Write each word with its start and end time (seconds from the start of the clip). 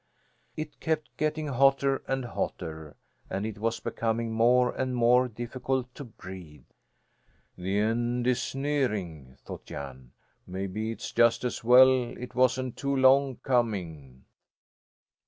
It 0.57 0.79
kept 0.79 1.15
getting 1.15 1.45
hotter 1.49 2.01
and 2.07 2.25
hotter, 2.25 2.95
and 3.29 3.45
it 3.45 3.59
was 3.59 3.79
becoming 3.79 4.31
more 4.31 4.71
and 4.71 4.95
more 4.95 5.27
difficult 5.27 5.93
to 5.93 6.03
breathe. 6.05 6.65
"The 7.55 7.77
end 7.77 8.25
is 8.25 8.55
nearing," 8.55 9.35
thought 9.45 9.65
Jan. 9.67 10.13
"Maybe 10.47 10.89
it's 10.91 11.11
just 11.11 11.43
as 11.43 11.63
well 11.63 12.17
it 12.17 12.33
wasn't 12.33 12.77
too 12.77 12.95
long 12.95 13.35
coming." 13.43 14.25